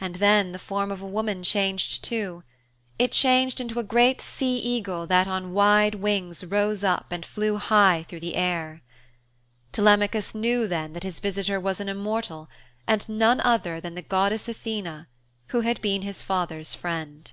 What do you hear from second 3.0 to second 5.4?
changed into a great sea eagle that